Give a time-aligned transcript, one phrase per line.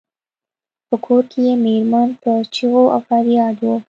[0.87, 3.75] په کور کې یې میرمن په چیغو او فریاد وه.